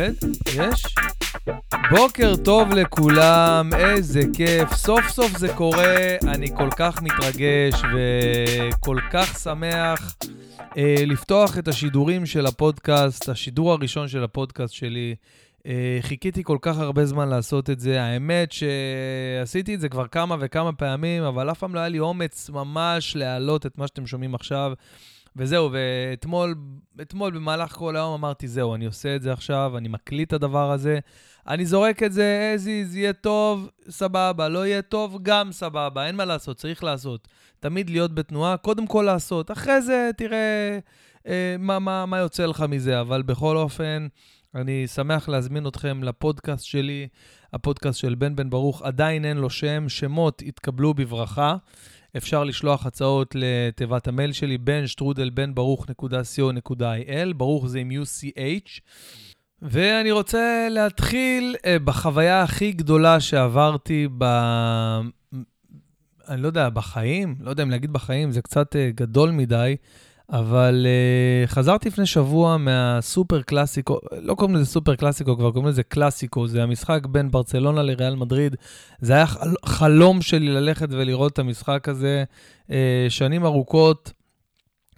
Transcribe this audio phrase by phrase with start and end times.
[0.00, 0.12] עובד?
[0.46, 0.84] יש?
[1.90, 4.74] בוקר טוב לכולם, איזה כיף.
[4.74, 10.16] סוף סוף זה קורה, אני כל כך מתרגש וכל כך שמח
[10.76, 15.14] אה, לפתוח את השידורים של הפודקאסט, השידור הראשון של הפודקאסט שלי.
[15.66, 18.02] אה, חיכיתי כל כך הרבה זמן לעשות את זה.
[18.02, 22.50] האמת שעשיתי את זה כבר כמה וכמה פעמים, אבל אף פעם לא היה לי אומץ
[22.50, 24.72] ממש להעלות את מה שאתם שומעים עכשיו.
[25.36, 26.54] וזהו, ואתמול
[27.02, 30.70] אתמול במהלך כל היום אמרתי, זהו, אני עושה את זה עכשיו, אני מקליט את הדבר
[30.70, 30.98] הזה,
[31.48, 36.16] אני זורק את זה as is, יהיה טוב, סבבה, לא יהיה טוב, גם סבבה, אין
[36.16, 37.28] מה לעשות, צריך לעשות.
[37.60, 40.78] תמיד להיות בתנועה, קודם כל לעשות, אחרי זה תראה
[41.26, 44.06] אה, מה, מה, מה יוצא לך מזה, אבל בכל אופן,
[44.54, 47.08] אני שמח להזמין אתכם לפודקאסט שלי,
[47.52, 51.56] הפודקאסט של בן בן ברוך, עדיין אין לו שם, שמות יתקבלו בברכה.
[52.16, 58.80] אפשר לשלוח הצעות לתיבת המייל שלי, בן שטרודל בן ברוך.co.il, ברוך זה עם UCH.
[59.62, 64.24] ואני רוצה להתחיל uh, בחוויה הכי גדולה שעברתי ב...
[66.28, 67.36] אני לא יודע, בחיים?
[67.40, 69.76] לא יודע אם להגיד בחיים, זה קצת uh, גדול מדי.
[70.32, 75.82] אבל uh, חזרתי לפני שבוע מהסופר קלאסיקו, לא קוראים לזה סופר קלאסיקו, כבר קוראים לזה
[75.82, 78.56] קלאסיקו, זה המשחק בין ברצלונה לריאל מדריד.
[79.00, 82.24] זה היה חל, חלום שלי ללכת ולראות את המשחק הזה
[82.68, 82.72] uh,
[83.08, 84.12] שנים ארוכות,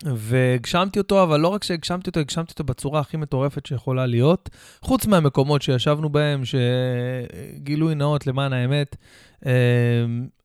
[0.04, 4.50] והגשמתי אותו, אבל לא רק שהגשמתי אותו, הגשמתי אותו בצורה הכי מטורפת שיכולה להיות,
[4.82, 8.96] חוץ מהמקומות שישבנו בהם, שגילוי נאות למען האמת,
[9.40, 9.46] uh,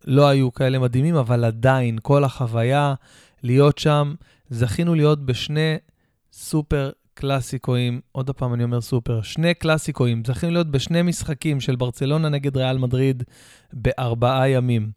[0.08, 2.93] לא היו כאלה מדהימים, אבל עדיין, כל החוויה,
[3.43, 4.13] להיות שם,
[4.50, 5.76] זכינו להיות בשני
[6.34, 12.30] סופר קלאסיקואים, עוד פעם אני אומר סופר, שני קלאסיקואים, זכינו להיות בשני משחקים של ברצלונה
[12.30, 13.23] נגד ריאל מדריד
[13.73, 14.92] בארבעה ימים.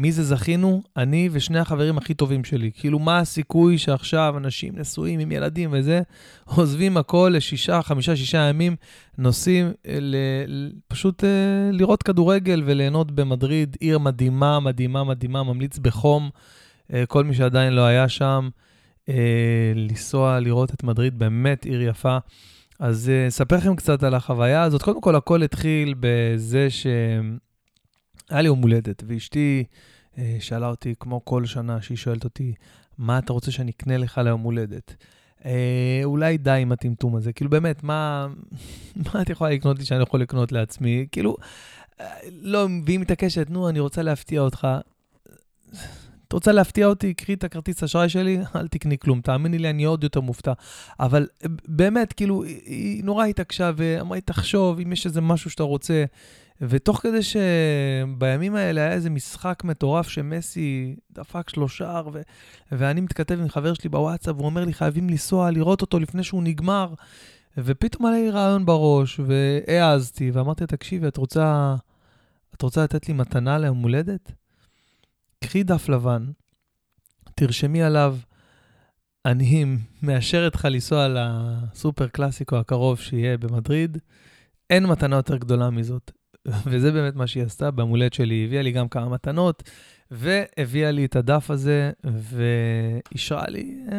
[0.00, 0.82] מי זה זכינו?
[0.96, 2.70] אני ושני החברים הכי טובים שלי.
[2.74, 6.02] כאילו, מה הסיכוי שעכשיו אנשים נשואים עם ילדים וזה,
[6.44, 8.76] עוזבים הכל לשישה, חמישה, שישה ימים,
[9.18, 10.16] נוסעים אה, ל...
[10.88, 11.26] פשוט uh,
[11.72, 16.30] לראות כדורגל וליהנות במדריד, עיר מדהימה, מדהימה, מדהימה, ממליץ בחום.
[16.90, 18.48] Uh, כל מי שעדיין לא היה שם,
[19.08, 22.18] אה, לנסוע, לראות את מדריד, באמת עיר יפה.
[22.78, 24.82] אז אה, אספר לכם קצת על החוויה הזאת.
[24.82, 29.64] קודם כל, הכל התחיל בזה שהיה לי יום הולדת, ואשתי
[30.18, 32.54] אה, שאלה אותי, כמו כל שנה, שהיא שואלת אותי,
[32.98, 34.96] מה אתה רוצה שאני אקנה לך ליום הולדת?
[35.44, 37.32] אה, אולי די עם הטמטום הזה.
[37.32, 38.26] כאילו, באמת, מה,
[39.14, 41.06] מה את יכולה לקנות לי שאני יכול לקנות לעצמי?
[41.12, 41.36] כאילו,
[42.00, 42.06] אה,
[42.42, 44.68] לא, והיא מתעקשת, נו, אני רוצה להפתיע אותך.
[46.30, 49.20] את רוצה להפתיע אותי, קחי את הכרטיס אשראי שלי, אל תקני כלום.
[49.20, 50.52] תאמיני לי, אני עוד יותר מופתע.
[51.00, 51.26] אבל
[51.68, 56.04] באמת, כאילו, היא נורא התעקשה ואמרה לי, תחשוב, אם יש איזה משהו שאתה רוצה.
[56.60, 62.20] ותוך כדי שבימים האלה היה איזה משחק מטורף שמסי דפק שלושה, ו...
[62.72, 66.42] ואני מתכתב עם חבר שלי בוואטסאפ, והוא אומר לי, חייבים לנסוע, לראות אותו לפני שהוא
[66.42, 66.94] נגמר.
[67.58, 71.76] ופתאום עלה לי רעיון בראש, והעזתי, ואמרתי, תקשיבי, את רוצה,
[72.56, 74.39] את רוצה לתת לי מתנה ליום הולדת?
[75.44, 76.24] קחי דף לבן,
[77.34, 78.16] תרשמי עליו,
[79.26, 79.64] אני
[80.02, 83.98] מאשר אותך לנסוע לסופר קלאסיקו הקרוב שיהיה במדריד,
[84.70, 86.10] אין מתנה יותר גדולה מזאת.
[86.66, 89.62] וזה באמת מה שהיא עשתה, במולדת שלי היא הביאה לי גם כמה מתנות,
[90.10, 93.96] והביאה לי את הדף הזה, ואישרה לי אה,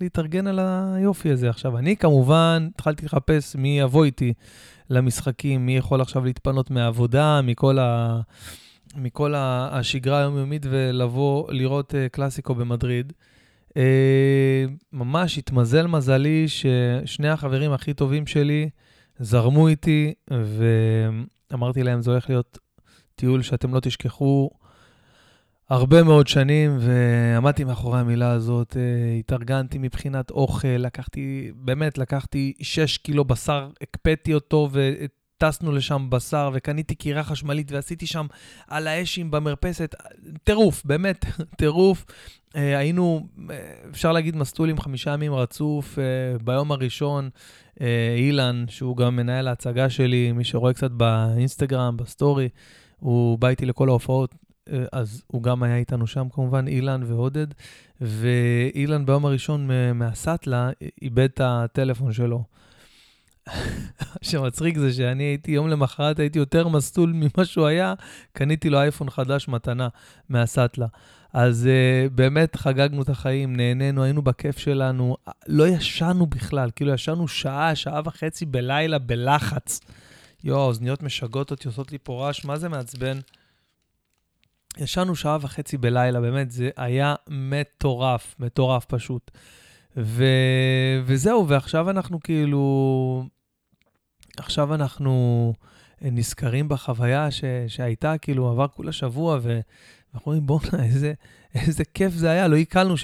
[0.00, 1.50] להתארגן על היופי הזה.
[1.50, 4.32] עכשיו, אני כמובן התחלתי לחפש מי יבוא איתי
[4.90, 8.20] למשחקים, מי יכול עכשיו להתפנות מהעבודה, מכל ה...
[8.96, 13.12] מכל השגרה היומיומית ולבוא לראות אה, קלאסיקו במדריד.
[13.76, 18.68] אה, ממש התמזל מזלי ששני החברים הכי טובים שלי
[19.18, 20.12] זרמו איתי,
[21.50, 22.58] ואמרתי להם, זה הולך להיות
[23.14, 24.50] טיול שאתם לא תשכחו
[25.70, 32.98] הרבה מאוד שנים, ועמדתי מאחורי המילה הזאת, אה, התארגנתי מבחינת אוכל, לקחתי, באמת, לקחתי 6
[32.98, 35.10] קילו בשר, הקפאתי אותו, ואת
[35.42, 38.26] טסנו לשם בשר וקניתי קירה חשמלית ועשיתי שם
[38.68, 39.94] על האשים במרפסת.
[40.44, 41.24] טירוף, באמת,
[41.58, 42.04] טירוף.
[42.08, 43.50] Uh, היינו, uh,
[43.90, 45.98] אפשר להגיד, מסלול עם חמישה ימים רצוף.
[45.98, 47.30] Uh, ביום הראשון,
[48.16, 52.48] אילן, שהוא גם מנהל ההצגה שלי, מי שרואה קצת באינסטגרם, בסטורי,
[52.98, 54.34] הוא בא איתי לכל ההופעות,
[54.92, 57.46] אז הוא גם היה איתנו שם כמובן, אילן ועודד.
[58.00, 60.70] ואילן ביום הראשון מהסאטלה
[61.02, 62.44] איבד את הטלפון שלו.
[64.22, 67.94] שמצחיק זה שאני הייתי, יום למחרת הייתי יותר מסטול ממה שהוא היה,
[68.32, 69.88] קניתי לו אייפון חדש מתנה
[70.28, 70.86] מהסאטלה.
[71.32, 75.16] אז uh, באמת חגגנו את החיים, נהנינו, היינו בכיף שלנו,
[75.46, 79.80] לא ישנו בכלל, כאילו ישנו שעה, שעה וחצי בלילה בלחץ.
[80.44, 83.18] יואו, האוזניות משגעות אותי, עושות לי פה רעש, מה זה מעצבן?
[84.78, 89.30] ישנו שעה וחצי בלילה, באמת, זה היה מטורף, מטורף פשוט.
[89.96, 90.24] ו...
[91.04, 93.24] וזהו, ועכשיו אנחנו כאילו
[94.36, 95.52] עכשיו אנחנו
[96.02, 101.12] נזכרים בחוויה ש, שהייתה, כאילו, עבר כולה שבוע, ואנחנו אומרים, בואנה, איזה,
[101.54, 102.48] איזה כיף זה היה.
[102.48, 102.94] לא עיכלנו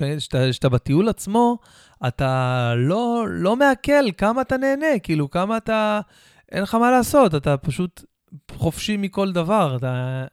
[0.50, 1.58] שאתה בטיול עצמו,
[2.06, 6.00] אתה לא, לא מעכל כמה אתה נהנה, כאילו, כמה אתה...
[6.52, 8.04] אין לך מה לעשות, אתה פשוט
[8.52, 9.76] חופשי מכל דבר.
[9.76, 10.24] אתה,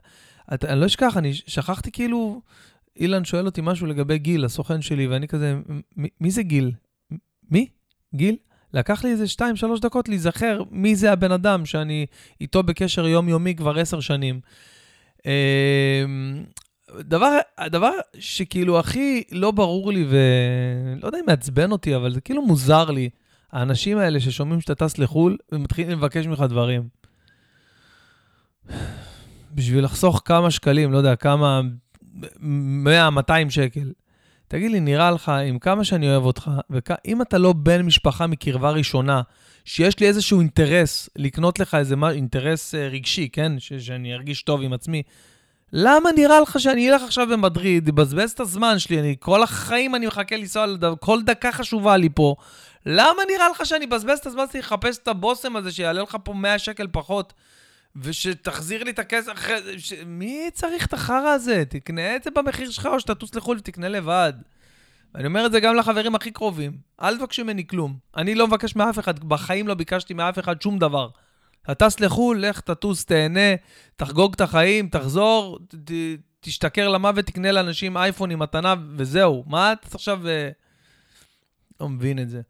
[0.54, 2.42] אתה, אני לא אשכח, אני שכחתי כאילו,
[3.00, 5.60] אילן שואל אותי משהו לגבי גיל, הסוכן שלי, ואני כזה,
[6.22, 6.72] מי זה גיל?
[7.52, 7.68] מי?
[8.16, 8.36] גיל?
[8.74, 9.26] לקח לי איזה
[9.78, 12.06] 2-3 דקות להיזכר מי זה הבן אדם שאני
[12.42, 14.40] איתו בקשר יומיומי כבר עשר שנים.
[15.26, 15.32] אמ,
[17.00, 22.42] דבר, הדבר שכאילו הכי לא ברור לי, ולא יודע אם מעצבן אותי, אבל זה כאילו
[22.42, 23.10] מוזר לי,
[23.52, 26.88] האנשים האלה ששומעים שאתה טס לחו"ל ומתחילים לבקש ממך דברים.
[29.56, 31.62] בשביל לחסוך כמה שקלים, לא יודע, כמה,
[32.40, 33.92] 100, 200 שקל.
[34.48, 38.70] תגיד לי, נראה לך, עם כמה שאני אוהב אותך, ואם אתה לא בן משפחה מקרבה
[38.72, 39.22] ראשונה,
[39.66, 43.60] שיש לי איזשהו אינטרס לקנות לך איזה מה, אינטרס אה, רגשי, כן?
[43.60, 45.04] ש- שאני ארגיש טוב עם עצמי,
[45.74, 50.08] למה נראה לך שאני אלך עכשיו במדריד, אבזבז את הזמן שלי, אני כל החיים אני
[50.08, 50.66] מחכה לנסוע,
[51.00, 52.36] כל דקה חשובה לי פה.
[52.86, 56.34] למה נראה לך שאני אבזבז את הזמן שלי לחפש את הבושם הזה שיעלה לך פה
[56.34, 57.34] 100 שקל פחות?
[57.96, 59.94] ושתחזיר לי את הכסף אחרי זה, ש...
[60.06, 61.64] מי צריך את החרא הזה?
[61.70, 64.34] תקנה את זה במחיר שלך או שתטוס לחו"ל ותקנה לבד.
[65.16, 66.78] אני אומר את זה גם לחברים הכי קרובים.
[67.02, 67.98] אל תבקשו ממני כלום.
[68.18, 71.10] אני לא מבקש מאף אחד, בחיים לא ביקשתי מאף אחד שום דבר.
[71.64, 73.56] אתה טס לחו"ל, לך תטוס, תהנה,
[73.96, 75.92] תחגוג את החיים, תחזור, ת,
[76.40, 79.44] תשתכר למוות, תקנה לאנשים אייפון עם מתנה, וזהו.
[79.48, 80.28] מה אתה עכשיו...
[80.28, 80.50] אה,
[81.80, 82.42] לא מבין את זה.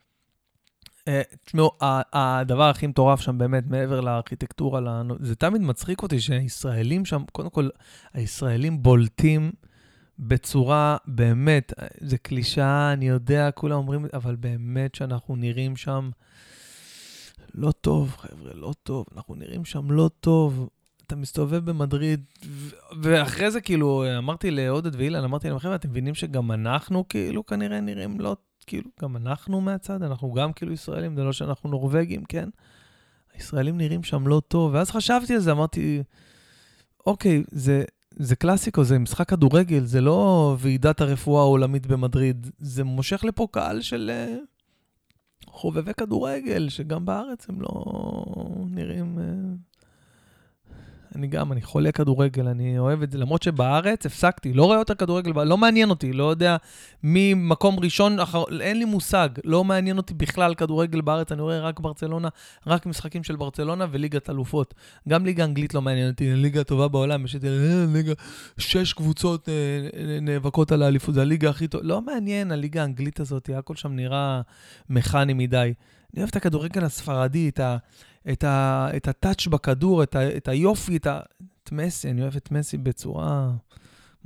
[1.07, 1.71] אה, תשמעו,
[2.13, 7.69] הדבר הכי מטורף שם באמת, מעבר לארכיטקטורה, זה תמיד מצחיק אותי שהישראלים שם, קודם כל,
[8.13, 9.51] הישראלים בולטים
[10.19, 16.09] בצורה, באמת, זה קלישאה, אני יודע, כולם אומרים, אבל באמת שאנחנו נראים שם
[17.55, 20.69] לא טוב, חבר'ה, לא טוב, אנחנו נראים שם לא טוב.
[21.07, 22.23] אתה מסתובב במדריד,
[23.01, 27.79] ואחרי זה כאילו, אמרתי לעודד ואילן, אמרתי להם, חבר'ה, אתם מבינים שגם אנחנו כאילו כנראה
[27.79, 28.35] נראים לא
[28.67, 32.49] כאילו, גם אנחנו מהצד, אנחנו גם כאילו ישראלים, זה לא שאנחנו נורבגים, כן?
[33.33, 36.03] הישראלים נראים שם לא טוב, ואז חשבתי על זה, אמרתי,
[37.05, 43.23] אוקיי, זה, זה קלאסיקו, זה משחק כדורגל, זה לא ועידת הרפואה העולמית במדריד, זה מושך
[43.23, 47.83] לפה קהל של uh, חובבי כדורגל, שגם בארץ הם לא
[48.69, 49.19] נראים...
[51.15, 54.95] אני גם, אני חולה כדורגל, אני אוהב את זה, למרות שבארץ הפסקתי, לא רואה יותר
[54.95, 56.57] כדורגל, לא מעניין אותי, לא יודע
[57.03, 61.59] מי מקום ראשון, אחר, אין לי מושג, לא מעניין אותי בכלל כדורגל בארץ, אני רואה
[61.59, 62.27] רק ברצלונה,
[62.67, 64.73] רק משחקים של ברצלונה וליגת אלופות.
[65.09, 68.13] גם ליגה אנגלית לא מעניין אותי, הליגה הטובה בעולם, יש את אה, ליגה,
[68.57, 73.49] שש קבוצות אה, נאבקות על האליפות, זה הליגה הכי טובה, לא מעניין, הליגה האנגלית הזאת,
[73.57, 74.41] הכל שם נראה
[74.89, 75.73] מכני מדי.
[76.13, 77.77] אני אוהב את הכדורגל הספרדי, את ה...
[78.31, 81.19] את, ה, את הטאץ' בכדור, את, ה, את היופי, את, ה,
[81.63, 83.51] את מסי, אני אוהב את מסי בצורה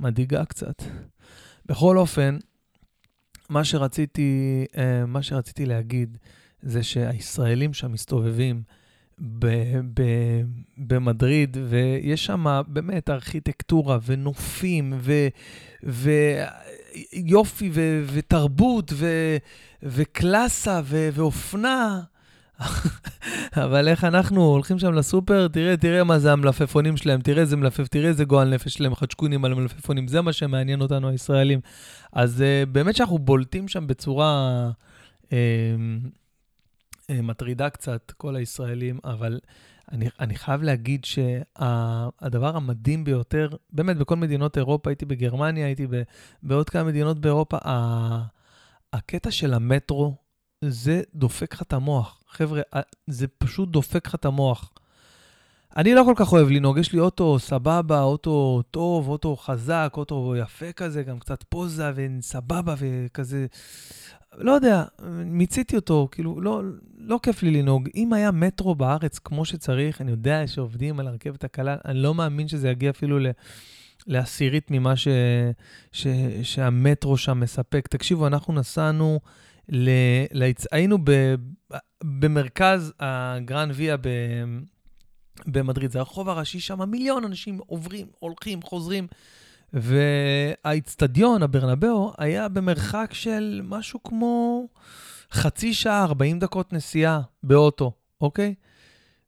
[0.00, 0.82] מדאיגה קצת.
[1.66, 2.38] בכל אופן,
[3.48, 6.18] מה שרציתי, אה, מה שרציתי להגיד
[6.62, 8.62] זה שהישראלים שם מסתובבים
[9.20, 9.46] ב,
[9.94, 10.02] ב,
[10.78, 15.12] במדריד, ויש שם באמת ארכיטקטורה ונופים ו,
[17.12, 19.36] ויופי ו, ותרבות ו,
[19.82, 22.00] וקלאסה ו, ואופנה.
[23.64, 27.88] אבל איך אנחנו הולכים שם לסופר, תראה, תראה מה זה המלפפונים שלהם, תראה איזה מלפף,
[27.88, 31.60] תראה איזה גועל נפש שלהם, חדשקונים על המלפפונים, זה מה שמעניין אותנו הישראלים.
[32.12, 34.70] אז uh, באמת שאנחנו בולטים שם בצורה
[35.24, 39.40] uh, uh, מטרידה קצת, כל הישראלים, אבל
[39.92, 45.86] אני, אני חייב להגיד שהדבר המדהים ביותר, באמת בכל מדינות אירופה, הייתי בגרמניה, הייתי
[46.42, 47.56] בעוד כמה מדינות באירופה,
[48.92, 50.14] הקטע של המטרו,
[50.64, 52.22] זה דופק לך את המוח.
[52.28, 54.72] חבר'ה, אה, זה פשוט דופק לך את המוח.
[55.76, 60.34] אני לא כל כך אוהב לנהוג, יש לי אוטו סבבה, אוטו טוב, אוטו חזק, אוטו
[60.36, 63.46] יפה כזה, גם קצת פוזה וסבבה וכזה.
[64.38, 64.84] לא יודע,
[65.24, 66.62] מיציתי אותו, כאילו, לא,
[66.98, 67.88] לא כיף לי לנהוג.
[67.94, 72.48] אם היה מטרו בארץ כמו שצריך, אני יודע שעובדים על הרכבת הקלה, אני לא מאמין
[72.48, 73.26] שזה יגיע אפילו ל...
[74.06, 75.08] לעשירית ממה ש,
[75.92, 76.06] ש,
[76.42, 77.88] שהמטרו שם מספק.
[77.88, 79.20] תקשיבו, אנחנו נסענו
[79.70, 79.90] ל...
[80.32, 80.66] להצ...
[80.72, 81.34] היינו ב...
[82.04, 84.08] במרכז הגרן ויה ב...
[85.46, 89.06] במדריד, זה הרחוב הראשי שם, מיליון אנשים עוברים, הולכים, חוזרים.
[89.72, 94.66] והאיצטדיון, הברנבאו, היה במרחק של משהו כמו
[95.32, 98.54] חצי שעה, 40 דקות נסיעה באוטו, אוקיי?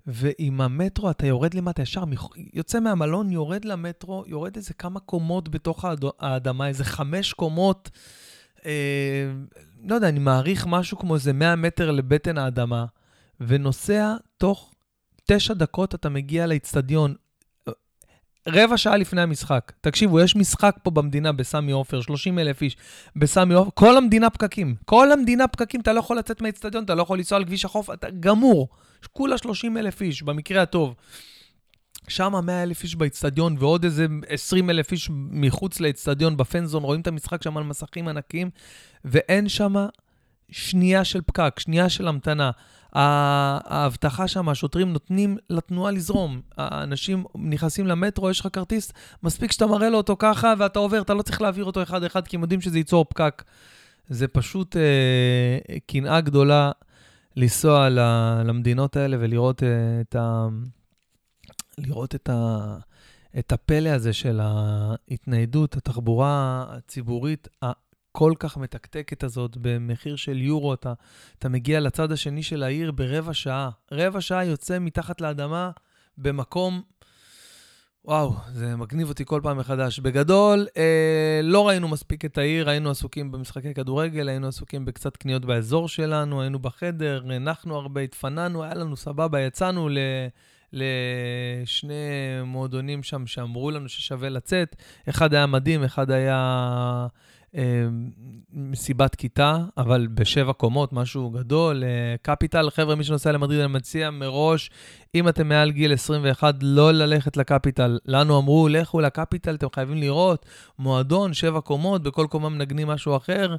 [0.07, 2.05] ועם המטרו אתה יורד למטה, ישר
[2.53, 5.85] יוצא מהמלון, יורד למטרו, יורד איזה כמה קומות בתוך
[6.19, 7.91] האדמה, איזה חמש קומות.
[8.67, 9.33] אה,
[9.85, 12.85] לא יודע, אני מעריך משהו כמו איזה 100 מטר לבטן האדמה,
[13.41, 14.73] ונוסע תוך
[15.25, 17.15] תשע דקות אתה מגיע לאיצטדיון,
[18.49, 19.73] רבע שעה לפני המשחק.
[19.81, 22.77] תקשיבו, יש משחק פה במדינה בסמי עופר, 30 אלף איש
[23.17, 24.75] בסמי עופר, כל המדינה פקקים.
[24.85, 27.91] כל המדינה פקקים, אתה לא יכול לצאת מהאיצטדיון, אתה לא יכול לנסוע על כביש החוף,
[27.91, 28.69] אתה גמור.
[29.13, 30.95] כולה 30 אלף איש, במקרה הטוב.
[32.09, 37.07] שם 100 אלף איש באיצטדיון ועוד איזה 20 אלף איש מחוץ לאיצטדיון בפנזון, רואים את
[37.07, 38.51] המשחק שם על מסכים ענקיים,
[39.05, 39.75] ואין שם
[40.51, 42.51] שנייה של פקק, שנייה של המתנה.
[42.95, 46.41] ההבטחה שם, השוטרים נותנים לתנועה לזרום.
[46.57, 48.93] האנשים נכנסים למטרו, יש לך כרטיס,
[49.23, 52.37] מספיק שאתה מראה לו אותו ככה ואתה עובר, אתה לא צריך להעביר אותו אחד-אחד, כי
[52.37, 53.43] הם יודעים שזה ייצור פקק.
[54.09, 56.71] זה פשוט אה, קנאה גדולה
[57.37, 57.89] לנסוע
[58.45, 59.69] למדינות האלה ולראות אה,
[60.01, 60.49] את ה...
[61.83, 62.77] לראות את, ה,
[63.39, 70.93] את הפלא הזה של ההתניידות, התחבורה הציבורית הכל כך מתקתקת הזאת במחיר של יורו, אתה,
[71.39, 73.71] אתה מגיע לצד השני של העיר ברבע שעה.
[73.93, 75.71] רבע שעה יוצא מתחת לאדמה
[76.19, 76.83] במקום...
[78.05, 79.99] וואו, זה מגניב אותי כל פעם מחדש.
[79.99, 85.45] בגדול, אה, לא ראינו מספיק את העיר, היינו עסוקים במשחקי כדורגל, היינו עסוקים בקצת קניות
[85.45, 89.99] באזור שלנו, היינו בחדר, הנחנו הרבה, התפננו, היה לנו סבבה, יצאנו ל...
[90.73, 91.95] לשני
[92.45, 94.77] מועדונים שם שאמרו לנו ששווה לצאת.
[95.09, 97.07] אחד היה מדהים, אחד היה
[97.57, 97.87] אה,
[98.53, 101.85] מסיבת כיתה, אבל בשבע קומות, משהו גדול.
[101.85, 104.71] אה, קפיטל, חבר'ה, מי שנוסע למדריד, אני מציע מראש,
[105.15, 107.99] אם אתם מעל גיל 21, לא ללכת לקפיטל.
[108.07, 110.47] לנו אמרו, לכו לקפיטל, אתם חייבים לראות
[110.79, 113.57] מועדון, שבע קומות, בכל קומה מנגנים משהו אחר.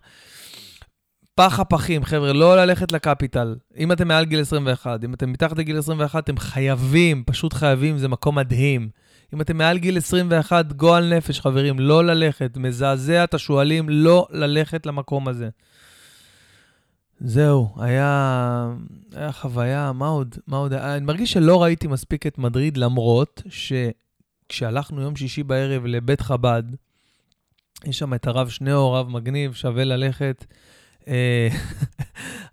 [1.36, 3.56] פח הפחים, חבר'ה, לא ללכת לקפיטל.
[3.78, 8.08] אם אתם מעל גיל 21, אם אתם מתחת לגיל 21, אתם חייבים, פשוט חייבים, זה
[8.08, 8.90] מקום מדהים.
[9.34, 12.58] אם אתם מעל גיל 21, גועל נפש, חברים, לא ללכת.
[12.58, 15.50] מזעזע את השועלים, לא ללכת למקום הזה.
[17.20, 18.68] זהו, היה,
[19.16, 20.36] היה חוויה, מה עוד?
[20.48, 20.74] מה עוד?
[20.74, 26.64] אני מרגיש שלא ראיתי מספיק את מדריד, למרות שכשהלכנו יום שישי בערב לבית חב"ד,
[27.86, 30.46] יש שם את הרב שניאור, רב מגניב, שווה ללכת.
[31.08, 31.48] אה,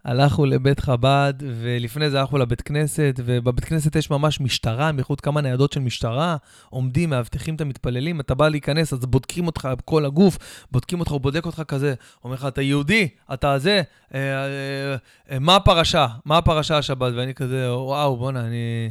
[0.04, 5.40] הלכנו לבית חב"ד, ולפני זה הלכנו לבית כנסת, ובבית כנסת יש ממש משטרה, מחוץ כמה
[5.40, 6.36] ניידות של משטרה,
[6.70, 10.38] עומדים, מאבטחים את המתפללים, אתה בא להיכנס, אז בודקים אותך בכל הגוף,
[10.72, 13.82] בודקים אותך, הוא בודק אותך כזה, אומר לך, אתה יהודי, אתה זה,
[14.14, 14.96] אה, אה,
[15.30, 16.06] אה, מה הפרשה?
[16.24, 17.12] מה הפרשה השבת?
[17.16, 18.90] ואני כזה, וואו, בואנה, אני...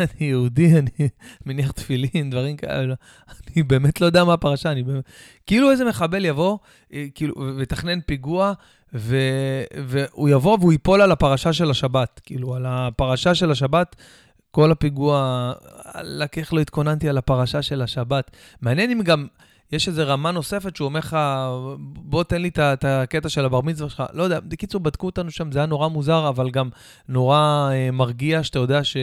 [0.00, 1.08] אני יהודי, אני
[1.46, 2.94] מניח תפילין, דברים כאלה.
[3.46, 5.04] אני באמת לא יודע מה הפרשה, אני באמת...
[5.46, 6.58] כאילו איזה מחבל יבוא,
[6.92, 8.52] אה, כאילו, ויתכנן פיגוע,
[8.94, 9.16] ו...
[9.86, 12.20] והוא יבוא והוא ייפול על הפרשה של השבת.
[12.24, 13.96] כאילו, על הפרשה של השבת,
[14.50, 15.52] כל הפיגוע,
[16.36, 18.30] איך לא התכוננתי על הפרשה של השבת.
[18.60, 19.26] מעניין אם גם...
[19.72, 21.16] יש איזו רמה נוספת שהוא אומר לך,
[21.80, 24.02] בוא תן לי את הקטע של הבר מצווה שלך.
[24.12, 26.68] לא יודע, בקיצור, בדקו אותנו שם, זה היה נורא מוזר, אבל גם
[27.08, 28.96] נורא אה, מרגיע, שאתה יודע ש...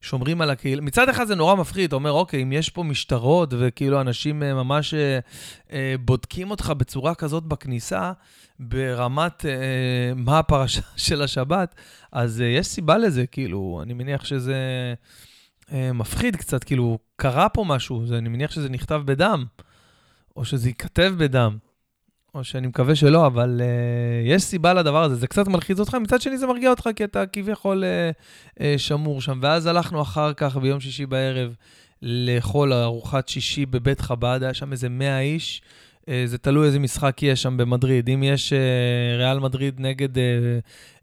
[0.00, 0.82] שומרים על הקהילה.
[0.82, 4.54] מצד אחד זה נורא מפחיד, אתה אומר, אוקיי, אם יש פה משטרות וכאילו אנשים אה,
[4.54, 5.18] ממש אה,
[5.72, 8.12] אה, בודקים אותך בצורה כזאת בכניסה,
[8.60, 11.74] ברמת אה, מה הפרשה של השבת,
[12.12, 14.54] אז אה, יש סיבה לזה, כאילו, אני מניח שזה
[15.72, 19.44] אה, מפחיד קצת, כאילו, קרה פה משהו, אני מניח שזה נכתב בדם.
[20.40, 21.56] או שזה ייכתב בדם,
[22.34, 25.14] או שאני מקווה שלא, אבל uh, יש סיבה לדבר הזה.
[25.14, 29.20] זה קצת מלחיץ אותך, מצד שני זה מרגיע אותך, כי אתה כביכול uh, uh, שמור
[29.20, 29.38] שם.
[29.42, 31.54] ואז הלכנו אחר כך, ביום שישי בערב,
[32.02, 35.62] לאכול ארוחת שישי בבית חב"ד, היה שם איזה 100 איש.
[36.02, 38.10] Uh, זה תלוי איזה משחק יש שם במדריד.
[38.10, 40.20] אם יש uh, ריאל מדריד נגד uh,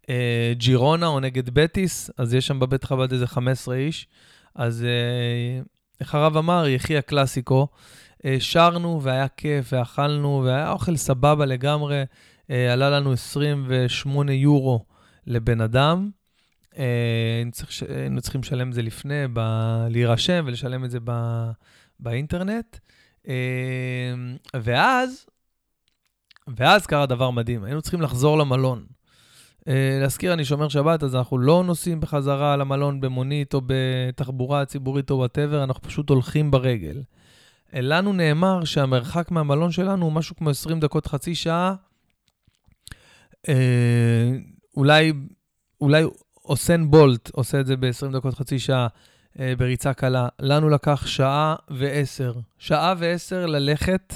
[0.04, 0.08] uh,
[0.54, 4.08] ג'ירונה או נגד בטיס, אז יש שם בבית חב"ד איזה 15 איש.
[4.56, 5.68] אז uh,
[6.02, 7.62] איך הרב אמר, יחי הקלאסיקו.
[7.62, 7.68] אה,
[8.40, 12.04] שרנו והיה כיף ואכלנו והיה אוכל סבבה לגמרי.
[12.52, 14.86] אה, עלה לנו 28 יורו
[15.28, 16.10] לבן אדם.
[16.78, 17.44] אה,
[17.90, 21.52] היינו צריכים לשלם את זה לפני, ב- להירשם ולשלם את זה ב-
[22.00, 22.78] באינטרנט.
[24.56, 25.26] ואז,
[26.58, 28.86] ואז קרה דבר מדהים, היינו צריכים לחזור למלון.
[30.02, 35.16] להזכיר, אני שומר שבת, אז אנחנו לא נוסעים בחזרה למלון במונית או בתחבורה ציבורית או
[35.16, 37.02] whatever, אנחנו פשוט הולכים ברגל.
[37.74, 41.76] לנו נאמר שהמרחק מהמלון שלנו הוא משהו כמו 20 דקות, חצי שעה.
[43.50, 44.32] אה,
[44.78, 45.14] אולי,
[45.82, 46.04] אולי
[46.46, 48.88] יוסיין בולט עושה את זה ב-20 דקות, חצי שעה
[49.40, 50.28] אה, בריצה קלה.
[50.40, 52.34] לנו לקח שעה ועשר.
[52.58, 54.14] שעה ועשר ללכת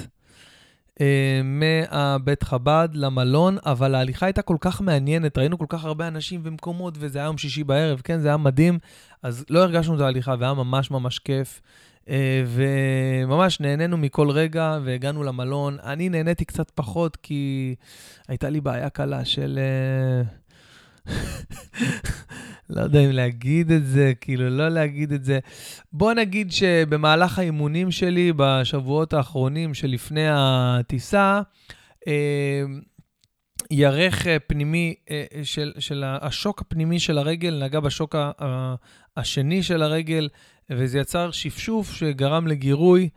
[1.00, 6.40] אה, מהבית חב"ד למלון, אבל ההליכה הייתה כל כך מעניינת, ראינו כל כך הרבה אנשים
[6.44, 8.78] ומקומות, וזה היה יום שישי בערב, כן, זה היה מדהים,
[9.22, 11.60] אז לא הרגשנו את ההליכה, והיה ממש ממש כיף.
[12.08, 15.76] אה, וממש נהנינו מכל רגע והגענו למלון.
[15.84, 17.74] אני נהניתי קצת פחות כי
[18.28, 19.58] הייתה לי בעיה קלה של...
[19.58, 20.22] אה,
[22.70, 25.38] לא יודע אם להגיד את זה, כאילו, לא להגיד את זה.
[25.92, 31.40] בוא נגיד שבמהלך האימונים שלי, בשבועות האחרונים שלפני הטיסה,
[32.06, 32.62] אה,
[33.70, 34.94] ירך פנימי
[35.42, 38.16] של, של השוק הפנימי של הרגל נגע בשוק
[39.16, 40.28] השני של הרגל,
[40.70, 43.08] וזה יצר שפשוף שגרם לגירוי.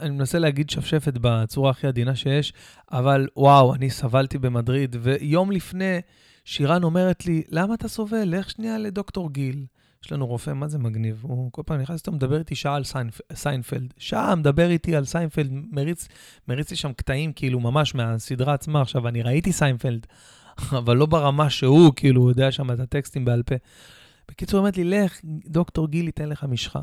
[0.00, 2.52] אני מנסה להגיד שפשפת בצורה הכי עדינה שיש,
[2.92, 6.00] אבל וואו, אני סבלתי במדריד, ויום לפני,
[6.44, 8.22] שירן אומרת לי, למה אתה סובל?
[8.24, 9.66] לך שנייה לדוקטור גיל.
[10.04, 11.20] יש לנו רופא, מה זה מגניב?
[11.22, 13.94] הוא כל פעם נכנס איתו, מדבר איתי שעה על סיינפ, סיינפלד.
[13.98, 16.08] שעה מדבר איתי על סיינפלד, מריץ,
[16.48, 18.82] מריץ לי שם קטעים, כאילו, ממש מהסדרה עצמה.
[18.82, 20.06] עכשיו, אני ראיתי סיינפלד,
[20.78, 23.54] אבל לא ברמה שהוא, כאילו, הוא יודע שם את הטקסטים בעל פה.
[24.30, 26.80] בקיצור, אומרת לי, לך, דוקטור גיל ייתן לך משחה.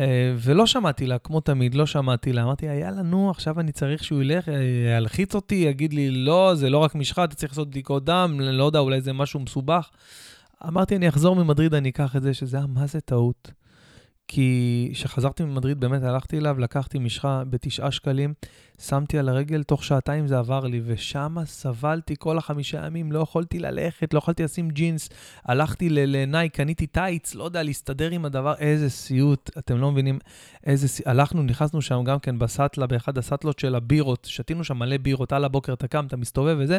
[0.00, 2.42] אה, ולא שמעתי לה, כמו תמיד, לא שמעתי לה.
[2.42, 4.54] אמרתי, יאללה, נו, עכשיו אני צריך שהוא ילך, אה,
[4.96, 8.64] ילחיץ אותי, יגיד לי, לא, זה לא רק משחה, אתה צריך לעשות בדיקות דם, לא
[8.64, 9.90] יודע, אולי זה משהו מסובך.
[10.68, 13.50] אמרתי, אני אחזור ממדריד, אני אקח את זה, שזה היה מה זה טעות.
[14.28, 18.34] כי כשחזרתי ממדריד, באמת הלכתי אליו, לקחתי משחה בתשעה שקלים,
[18.80, 23.58] שמתי על הרגל, תוך שעתיים זה עבר לי, ושם סבלתי כל החמישה ימים, לא יכולתי
[23.58, 25.08] ללכת, לא יכולתי לשים ג'ינס,
[25.44, 30.18] הלכתי לנאי, קניתי טייץ, לא יודע, להסתדר עם הדבר, איזה סיוט, אתם לא מבינים
[30.66, 31.06] איזה סיוט.
[31.08, 35.44] הלכנו, נכנסנו שם גם כן בסאטלה, באחד הסאטלות של הבירות, שתינו שם מלא בירות, על
[35.44, 36.78] הבוקר אתה קם, אתה מסתובב וזה,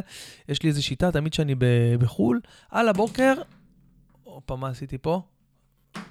[0.50, 1.56] יש לי איזו שיטה, תמיד כשאני
[2.00, 3.34] בחו"ל, על הבוקר,
[4.24, 5.22] הופה, מה עשיתי פה?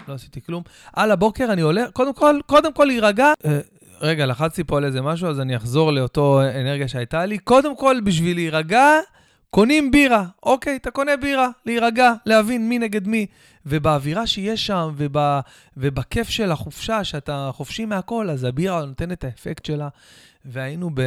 [0.09, 0.63] לא עשיתי כלום.
[0.93, 3.33] על הבוקר אני עולה, קודם כל, קודם כל להירגע.
[3.45, 3.61] אה,
[4.01, 7.39] רגע, לחצתי פה על איזה משהו, אז אני אחזור לאותו אנרגיה שהייתה לי.
[7.39, 8.87] קודם כל, בשביל להירגע,
[9.51, 10.25] קונים בירה.
[10.43, 13.27] אוקיי, אתה קונה בירה, להירגע, להבין מי נגד מי.
[13.67, 15.17] ובאווירה שיש שם, וב,
[15.77, 19.89] ובכיף של החופשה, שאתה חופשי מהכל, אז הבירה נותנת את האפקט שלה.
[20.45, 21.03] והיינו ב,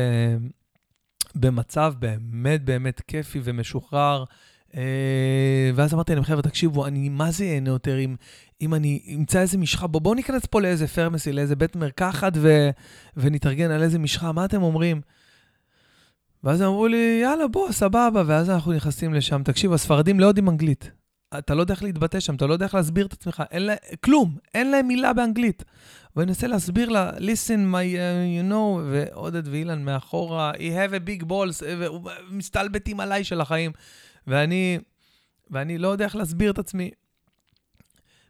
[1.35, 4.23] במצב באמת באמת כיפי ומשוחרר.
[4.75, 8.15] אה, ואז אמרתי להם, חבר'ה, תקשיבו, אני מה זה ייהנה יותר אם,
[8.61, 12.69] אם אני אמצא איזה משחה, בואו בוא ניכנס פה לאיזה פרמסי, לאיזה בית מרקחת ו,
[13.17, 15.01] ונתארגן על איזה משחה, מה אתם אומרים?
[16.43, 19.43] ואז הם אמרו לי, יאללה, בוא, סבבה, ואז אנחנו נכנסים לשם.
[19.43, 20.91] תקשיב, הספרדים לא יודעים אנגלית.
[21.37, 23.75] אתה לא יודע איך להתבטא שם, אתה לא יודע איך להסביר את עצמך, אין לה,
[24.03, 25.63] כלום, אין להם מילה באנגלית.
[26.15, 31.09] ואני אנסה להסביר לה, listen, my, uh, you know, ועודד ואילן מאחורה, he have a
[31.09, 31.63] big balls,
[32.29, 33.71] ומסתלבטים עליי של החיים.
[34.27, 34.79] ואני,
[35.51, 36.91] ואני לא יודע איך להסביר את עצמי.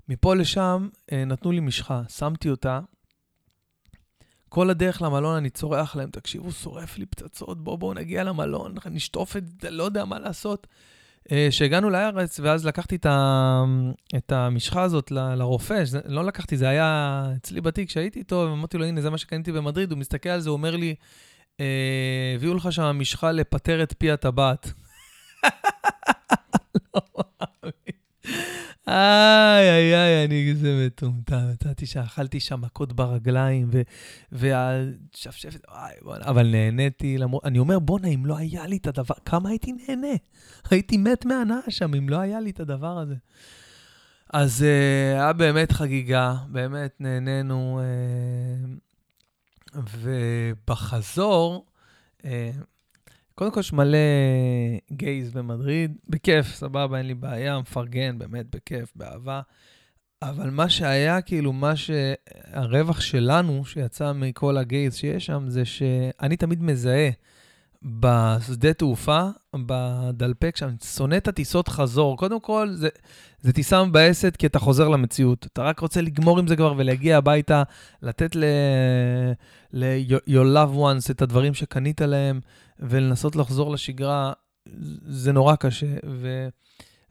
[0.10, 2.80] מפה לשם אה, נתנו לי משחה, שמתי אותה.
[4.50, 9.38] כל הדרך למלון אני צורח להם, תקשיבו, שורף לי פצצות, בואו בואו נגיע למלון, נשטוף
[9.38, 10.68] את זה, לא יודע מה לעשות.
[11.50, 12.98] כשהגענו אה, לארץ, ואז לקחתי
[14.16, 19.02] את, המשחה הזאת לרופא, לא לקחתי, זה היה אצלי בתיק שהייתי איתו, ואמרתי לו, הנה,
[19.02, 20.96] זה מה שקניתי במדריד, הוא מסתכל על זה, הוא אומר לי,
[21.60, 24.74] אה, הביאו לך שם משחה לפטר את פי הטבעת.
[28.88, 31.50] איי, איי, איי, אני איזה מטומטם.
[31.54, 33.70] יצאתי שאכלתי שם מכות ברגליים,
[34.32, 39.16] והשפשפת, וואי, בוא'נה, אבל נהניתי, למרות, אני אומר, בוא'נה, אם לא היה לי את הדבר,
[39.26, 40.16] כמה הייתי נהנה?
[40.70, 43.16] הייתי מת מהנאה שם, אם לא היה לי את הדבר הזה.
[44.34, 47.82] אז uh, היה באמת חגיגה, באמת נהנינו,
[49.74, 51.66] uh, ובחזור,
[52.22, 52.26] uh,
[53.38, 53.98] קודם כל, יש מלא
[54.92, 59.42] גייז במדריד, בכיף, סבבה, אין לי בעיה, מפרגן, באמת, בכיף, באהבה.
[60.22, 66.64] אבל מה שהיה, כאילו, מה שהרווח שלנו, שיצא מכל הגייז שיש שם, זה שאני תמיד
[66.64, 67.10] מזהה
[67.84, 72.18] בשדה תעופה, בדלפק שם, שונא את הטיסות חזור.
[72.18, 72.90] קודם כל, זה,
[73.42, 75.48] זה טיסה מבאסת כי אתה חוזר למציאות.
[75.54, 77.64] אתה רק רוצה לגמור עם זה כבר ולהגיע הביתה,
[78.02, 78.44] לתת ל...
[79.74, 82.40] ל-your loved ones את הדברים שקנית להם.
[82.80, 84.34] ולנסות לחזור לשגרה,
[85.06, 85.96] זה נורא קשה.
[86.06, 86.48] ו...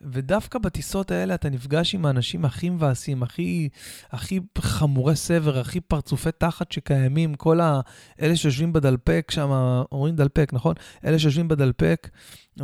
[0.00, 3.68] ודווקא בטיסות האלה אתה נפגש עם האנשים הכי מבאסים, הכי,
[4.10, 9.50] הכי חמורי סבר, הכי פרצופי תחת שקיימים, כל האלה שיושבים בדלפק שם,
[9.92, 10.74] אומרים דלפק, נכון?
[11.04, 12.08] אלה שיושבים בדלפק,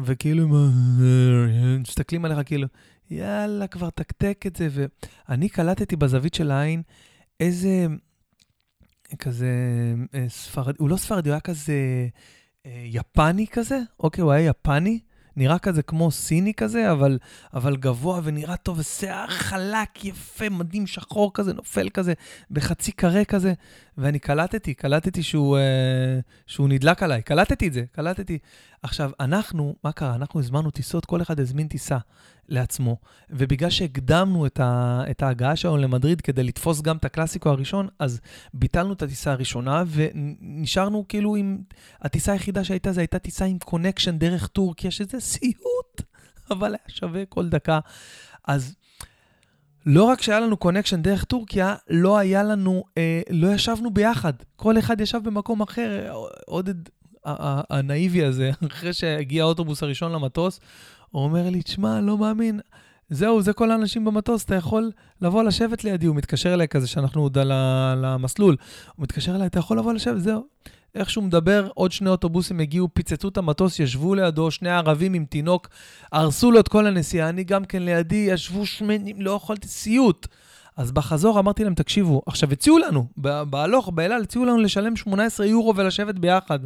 [0.05, 0.49] וכאילו
[1.81, 2.69] מסתכלים עליך כאילו,
[3.11, 4.69] יאללה, כבר תקתק את זה.
[5.29, 6.83] ואני קלטתי בזווית של העין
[7.41, 7.87] איזה,
[9.19, 9.55] כזה,
[10.15, 11.75] אה, ספרדי, הוא לא ספרדי, הוא היה כזה...
[12.67, 15.01] אה, יפני כזה, אוקיי, הוא היה יפני,
[15.37, 17.19] נראה כזה כמו סיני כזה, אבל,
[17.55, 22.13] אבל גבוה ונראה טוב, ושיער חלק, יפה, מדהים, שחור כזה, נופל כזה,
[22.51, 23.53] בחצי קרה כזה,
[23.99, 28.39] ואני קלטתי, קלטתי שהוא, אה, שהוא נדלק עליי, קלטתי את זה, קלטתי.
[28.83, 30.15] עכשיו, אנחנו, מה קרה?
[30.15, 31.99] אנחנו הזמנו טיסות, כל אחד הזמין טיסה
[32.49, 32.97] לעצמו,
[33.31, 38.21] ובגלל שהקדמנו את, ה, את ההגעה שלנו למדריד כדי לתפוס גם את הקלאסיקו הראשון, אז
[38.55, 41.59] ביטלנו את הטיסה הראשונה, ונשארנו כאילו עם...
[42.01, 46.03] הטיסה היחידה שהייתה, זו הייתה טיסה עם connection דרך טורקיה, שזה סיוט,
[46.51, 47.81] אבל היה שווה כל דקה.
[48.45, 48.75] אז...
[49.87, 54.33] לא רק שהיה לנו connection דרך טורקיה, לא היה לנו, אה, לא ישבנו ביחד.
[54.57, 56.15] כל אחד ישב במקום אחר.
[56.47, 56.75] עודד
[57.71, 60.61] הנאיבי הזה, אחרי שהגיע האוטובוס הראשון למטוס,
[61.11, 62.61] הוא אומר לי, תשמע, לא מאמין,
[63.11, 66.07] זהו, זה כל האנשים במטוס, אתה יכול לבוא לשבת לידי.
[66.07, 68.57] הוא מתקשר אליי כזה שאנחנו עוד על המסלול.
[68.97, 70.47] הוא מתקשר אליי, אתה יכול לבוא לשבת, זהו.
[70.95, 75.25] איך שהוא מדבר, עוד שני אוטובוסים הגיעו, פיצצו את המטוס, ישבו לידו, שני ערבים עם
[75.25, 75.69] תינוק,
[76.13, 77.29] הרסו לו את כל הנסיעה.
[77.29, 80.27] אני גם כן לידי, ישבו שמנים, לא יכולתי סיוט.
[80.77, 83.07] אז בחזור אמרתי להם, תקשיבו, עכשיו הציעו לנו,
[83.47, 86.59] בהלוך, באלעל, הציעו לנו לשלם 18 יורו ולשבת ביחד.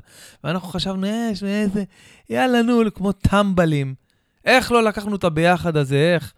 [0.45, 1.85] ואנחנו חשבנו, יש, איזה,
[2.31, 3.95] יאללה, נו, כמו טמבלים.
[4.45, 6.33] איך לא לקחנו את הביחד הזה, איך?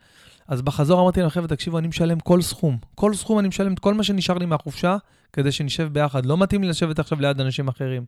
[0.49, 2.79] אז בחזור אמרתי להם, חבר'ה, תקשיבו, אני משלם כל סכום.
[2.95, 4.97] כל סכום אני משלם את כל מה שנשאר לי מהחופשה,
[5.33, 6.27] כדי שנשב ביחד.
[6.27, 8.05] לא מתאים לי לשבת עכשיו ליד אנשים אחרים.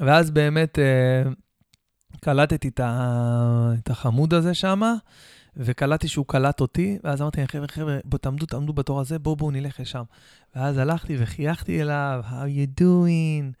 [0.00, 1.30] ואז באמת אה,
[2.20, 4.82] קלטתי את, החמוד הזה שם,
[5.56, 9.36] וקלטתי שהוא קלט אותי, ואז אמרתי להם, חבר'ה, חבר'ה, בואו תעמדו, תעמדו בתור הזה, בואו,
[9.36, 10.02] בואו נלך לשם.
[10.56, 13.54] ואז הלכתי וחייכתי אליו, How you doing?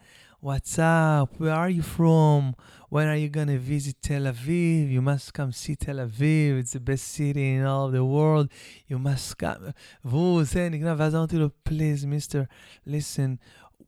[0.44, 1.38] What's up?
[1.38, 2.56] Where are you from?
[2.90, 4.90] When are you gonna visit Tel Aviv?
[4.90, 8.48] You must come see Tel Aviv, it's the best city in all the world.
[8.88, 9.70] You must come.
[10.04, 12.42] והוא זה נגנב, ואז אמרתי לו, please, mister,
[12.88, 13.36] listen,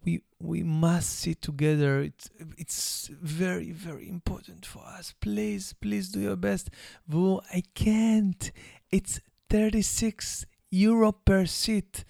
[0.05, 2.03] we, we must sit together.
[2.03, 5.15] It's, it's very, very important for us.
[5.21, 6.71] Please, please do your best.
[7.09, 8.51] והוא, I can't.
[8.93, 9.21] It's
[9.53, 12.05] 36 euro per seat.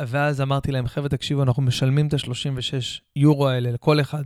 [0.00, 4.24] ואז אמרתי להם, חבר'ה, תקשיבו, אנחנו משלמים את ה-36 יורו האלה לכל אחד.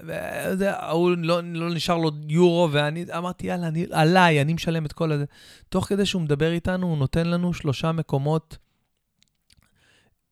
[0.00, 5.12] והוא לא, לא נשאר לו יורו, ואני אמרתי, יאללה, אני, עליי, אני משלם את כל
[5.12, 5.24] הזה.
[5.68, 8.58] תוך כדי שהוא מדבר איתנו, הוא נותן לנו שלושה מקומות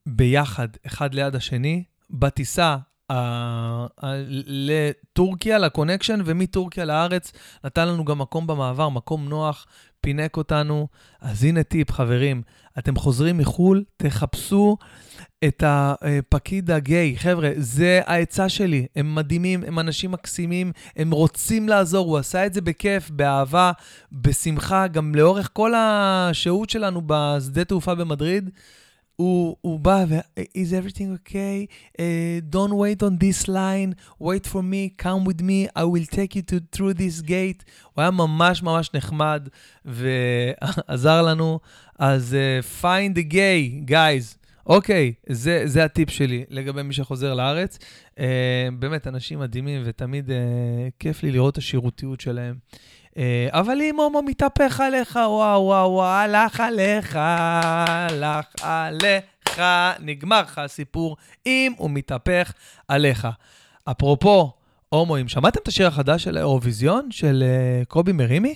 [0.06, 2.76] ביחד, אחד ליד השני, בטיסה
[4.46, 7.32] לטורקיה, לקונקשן, ומטורקיה לארץ,
[7.64, 9.66] נתן לנו גם מקום במעבר, מקום נוח,
[10.00, 10.88] פינק אותנו.
[11.20, 12.42] אז הנה טיפ, חברים,
[12.78, 14.76] אתם חוזרים מחו"ל, תחפשו
[15.44, 17.16] את הפקיד הגיי.
[17.18, 18.86] חבר'ה, זה העצה שלי.
[18.96, 22.06] הם מדהימים, הם אנשים מקסימים, הם רוצים לעזור.
[22.06, 23.72] הוא עשה את זה בכיף, באהבה,
[24.12, 28.50] בשמחה, גם לאורך כל השהות שלנו בשדה תעופה במדריד.
[29.16, 31.66] הוא, הוא בא ו- is everything okay?
[31.98, 36.34] Uh, don't wait on this line, wait for me, come with me, I will take
[36.34, 37.64] you to, through this gate.
[37.92, 39.48] הוא היה ממש ממש נחמד
[39.84, 41.60] ועזר לנו.
[41.98, 44.38] אז uh, find the gay, guys.
[44.66, 47.78] אוקיי, זה, זה הטיפ שלי לגבי מי שחוזר לארץ.
[48.10, 48.20] Uh,
[48.78, 50.32] באמת, אנשים מדהימים, ותמיד uh,
[50.98, 52.54] כיף לי לראות את השירותיות שלהם.
[53.14, 53.16] Uh,
[53.50, 59.60] אבל אם הומו מתהפך עליך, וואו, וואו, וואו, הלך עליך, הלך עליך,
[60.00, 62.52] נגמר לך הסיפור אם הוא מתהפך
[62.88, 63.28] עליך.
[63.84, 64.52] אפרופו
[64.88, 67.44] הומואים, שמעתם את השיר החדש של האירוויזיון, של
[67.82, 68.54] uh, קובי מרימי?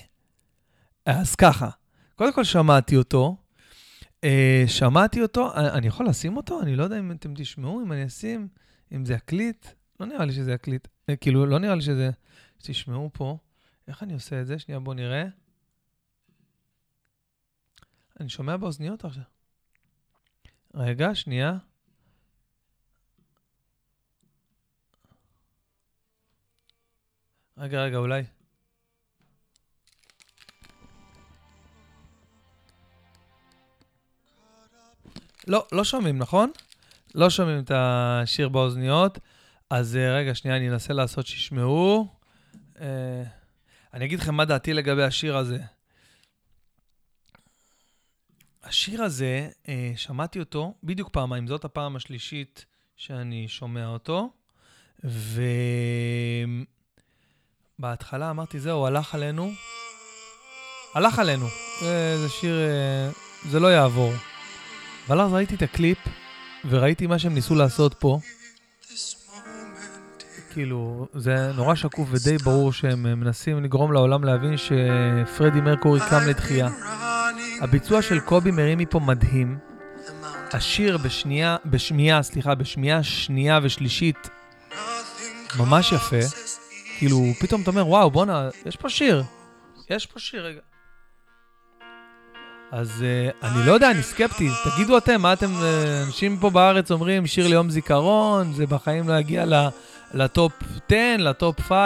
[1.05, 1.69] אז ככה,
[2.15, 3.35] קודם כל שמעתי אותו,
[4.25, 6.61] Uh, שמעתי אותו, אני, אני יכול לשים אותו?
[6.61, 8.47] אני לא יודע אם אתם תשמעו, אם אני אשים,
[8.95, 9.67] אם זה יקליט.
[9.99, 10.87] לא נראה לי שזה יקליט.
[10.87, 12.09] Uh, כאילו, לא נראה לי שזה...
[12.61, 13.37] תשמעו פה.
[13.89, 14.59] איך אני עושה את זה?
[14.59, 15.23] שנייה, בואו נראה.
[18.19, 19.23] אני שומע באוזניות עכשיו.
[20.73, 21.57] רגע, שנייה.
[27.57, 28.23] רגע, רגע, אולי.
[35.47, 36.51] לא, לא שומעים, נכון?
[37.15, 39.19] לא שומעים את השיר באוזניות.
[39.69, 42.07] אז אה, רגע, שנייה, אני אנסה לעשות שישמעו.
[42.75, 42.81] Uh,
[43.93, 45.59] אני אגיד לכם מה דעתי לגבי השיר הזה.
[48.63, 54.29] השיר הזה, uh, שמעתי אותו בדיוק פעמיים, זאת הפעם השלישית שאני שומע אותו,
[57.79, 59.51] ובהתחלה אמרתי, זהו, הלך עלינו.
[60.93, 61.45] הלך עלינו.
[61.81, 64.13] זה, זה שיר, uh, זה לא יעבור.
[65.07, 65.97] אבל אז ראיתי את הקליפ,
[66.69, 68.19] וראיתי מה שהם ניסו לעשות פה.
[70.49, 76.69] כאילו, זה נורא שקוף ודי ברור שהם מנסים לגרום לעולם להבין שפרדי מרקורי קם לתחייה.
[77.61, 79.57] הביצוע של קובי מרימי פה מדהים.
[80.53, 84.29] השיר בשנייה, בשמיעה, סליחה, בשמיעה שנייה ושלישית
[85.59, 86.19] ממש יפה.
[86.97, 89.23] כאילו, פתאום אתה אומר, וואו, בואנה, יש פה שיר.
[89.89, 90.59] יש פה שיר, רגע.
[92.71, 94.49] אז uh, אני לא יודע, אני סקפטי.
[94.63, 99.13] תגידו אתם, מה אתם, uh, אנשים פה בארץ אומרים, שיר ליום זיכרון, זה בחיים לא
[99.13, 99.45] יגיע
[100.13, 100.51] ל top
[100.87, 101.77] 10, ל top 5.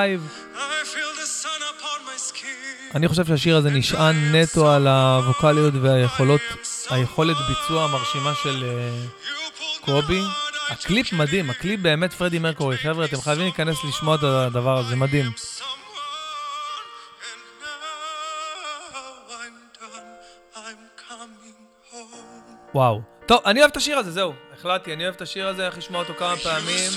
[2.95, 6.41] אני חושב שהשיר הזה נשען נטו על הווקאליות והיכולות,
[6.89, 10.21] היכולת ביצוע המרשימה של אה, קובי.
[10.69, 12.77] הקליפ מדהים, הקליפ באמת פרדי מרקורי.
[12.77, 15.31] חבר'ה, אתם חייבים להיכנס לשמוע את הדבר הזה, מדהים.
[22.75, 23.01] וואו.
[23.25, 24.33] טוב, אני אוהב את השיר הזה, זהו.
[24.59, 26.89] החלטתי, אני אוהב את השיר הזה, איך לשמוע אותו כמה פעמים.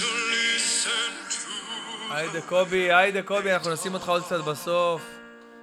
[2.10, 5.16] היידה קובי, היידה קובי, אנחנו נשים אותך עוד קצת בסוף.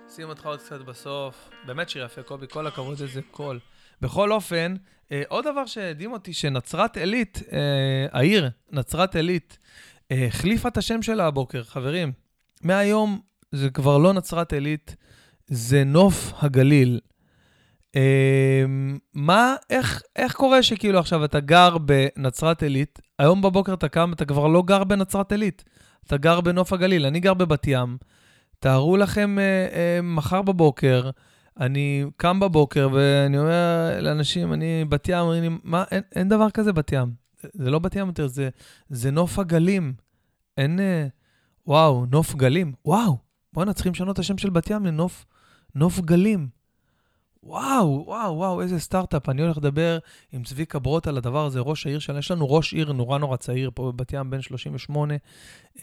[0.08, 1.50] נשים אותך עוד קצת בסוף.
[1.66, 3.60] באמת שיר יפה, קובי, כל הכבוד איזה קול.
[4.02, 4.76] בכל אופן,
[5.12, 7.60] אה, עוד דבר שהדהים אותי, שנצרת עילית, אה,
[8.12, 9.58] העיר, נצרת עילית,
[10.12, 12.12] אה, החליפה את השם שלה הבוקר, חברים.
[12.62, 14.96] מהיום זה כבר לא נצרת עילית,
[15.48, 17.00] זה נוף הגליל.
[17.96, 18.66] אה,
[19.14, 24.26] מה, איך, איך קורה שכאילו עכשיו אתה גר בנצרת עילית, היום בבוקר אתה קם, אתה
[24.26, 25.64] כבר לא גר בנצרת עילית,
[26.08, 27.98] אתה גר בנוף הגליל, אני גר בבת ים.
[28.60, 31.10] תארו לכם אה, אה, מחר בבוקר,
[31.60, 36.74] אני קם בבוקר ואני אומר לאנשים, אני בת ים, לי, מה, אין, אין דבר כזה
[36.74, 37.12] בת ים.
[37.54, 38.50] זה לא בת ים יותר, זה,
[38.90, 39.94] זה נוף הגלים.
[40.58, 41.08] אין, אה,
[41.68, 42.74] וואו, נוף גלים.
[42.86, 43.18] וואו,
[43.54, 45.26] בואנה, צריכים לשנות את השם של בת ים לנוף
[45.76, 46.63] נוף גלים.
[47.46, 49.30] וואו, וואו, וואו, איזה סטארט-אפ.
[49.30, 49.98] אני הולך לדבר
[50.32, 52.20] עם צביקה ברוט על הדבר הזה, ראש העיר שלנו.
[52.20, 55.14] יש לנו ראש עיר נורא נורא צעיר פה בבת ים, בן 38,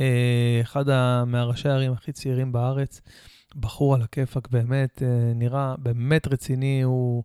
[0.01, 0.85] אה, אחד
[1.27, 3.01] מהראשי הערים הכי צעירים בארץ.
[3.57, 6.83] בחור על הכיפאק, באמת, אה, נראה באמת רציני.
[6.83, 7.25] הוא,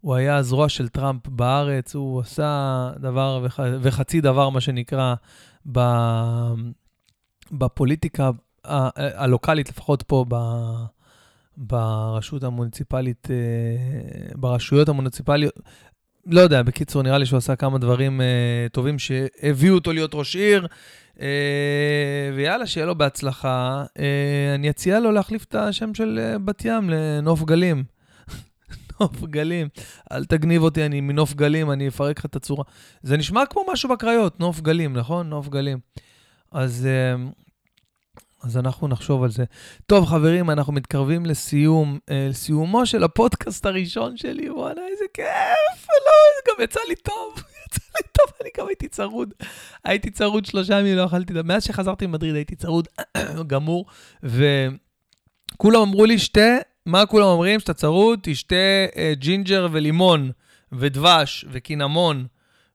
[0.00, 5.14] הוא היה הזרוע של טראמפ בארץ, הוא עשה דבר וח, וחצי דבר, מה שנקרא,
[5.72, 5.80] ב,
[7.52, 8.30] בפוליטיקה
[8.64, 10.34] הלוקאלית, לפחות פה ב...
[11.56, 13.36] ברשות המוניציפלית, אה,
[14.34, 15.60] ברשויות המוניציפליות.
[16.26, 20.36] לא יודע, בקיצור, נראה לי שהוא עשה כמה דברים uh, טובים שהביאו אותו להיות ראש
[20.36, 20.66] עיר,
[21.14, 21.20] uh,
[22.36, 23.84] ויאללה, שיהיה לו בהצלחה.
[24.54, 27.84] אני אציע לו להחליף את השם של בת ים לנוף גלים.
[29.00, 29.68] נוף גלים.
[30.12, 32.64] אל תגניב אותי, אני מנוף גלים, אני אפרק לך את הצורה.
[33.02, 35.28] זה נשמע כמו משהו בקריות, נוף גלים, נכון?
[35.28, 35.78] נוף גלים.
[36.52, 36.88] אז
[38.46, 39.44] אז אנחנו נחשוב על זה.
[39.86, 44.50] טוב, חברים, אנחנו מתקרבים לסיום, אה, לסיומו של הפודקאסט הראשון שלי.
[44.50, 45.88] וואלה, איזה כיף!
[45.88, 47.34] לא, זה גם יצא לי טוב.
[47.66, 49.34] יצא לי טוב, אני גם הייתי צרוד.
[49.84, 51.32] הייתי צרוד שלושה ימים, לא אכלתי...
[51.44, 52.88] מאז שחזרתי ממדריד הייתי צרוד
[53.46, 53.86] גמור,
[54.22, 56.56] וכולם אמרו לי, שתה,
[56.86, 57.60] מה כולם אומרים?
[57.60, 58.56] שאתה צרוד, תשתה
[58.96, 60.30] אה, ג'ינג'ר ולימון,
[60.72, 62.26] ודבש, וקינמון,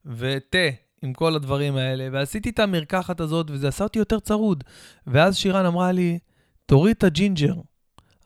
[0.05, 0.69] ותה.
[1.01, 4.63] עם כל הדברים האלה, ועשיתי את המרקחת הזאת, וזה עשה אותי יותר צרוד.
[5.07, 6.19] ואז שירן אמרה לי,
[6.65, 7.53] תוריד את הג'ינג'ר.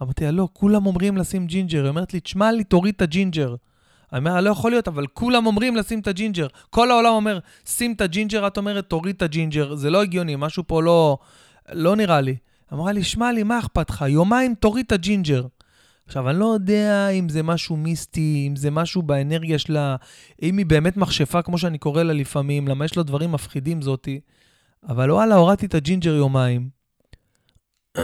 [0.02, 1.82] אמרתי לה, לא, כולם אומרים לשים ג'ינג'ר.
[1.82, 3.56] היא אומרת לי, תשמע לי, תוריד את הג'ינג'ר.
[4.14, 6.48] אני אומר לה, לא יכול להיות, אבל כולם אומרים לשים את הג'ינג'ר.
[6.70, 9.76] כל העולם אומר, שים את הג'ינג'ר, את אומרת, תוריד את הג'ינג'ר.
[9.76, 11.18] זה לא הגיוני, משהו פה לא,
[11.72, 12.36] לא נראה לי.
[12.74, 14.06] אמרה לי, שמע לי, מה אכפת לך?
[14.08, 15.46] יומיים תוריד את הג'ינג'ר.
[16.08, 19.96] עכשיו, אני לא יודע אם זה משהו מיסטי, אם זה משהו באנרגיה שלה,
[20.42, 24.20] אם היא באמת מכשפה, כמו שאני קורא לה לפעמים, למה יש לו דברים מפחידים זאתי.
[24.90, 26.70] אבל וואלה, הורדתי את הג'ינג'ר יומיים.